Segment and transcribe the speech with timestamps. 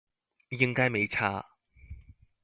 [0.49, 1.45] 應該沒差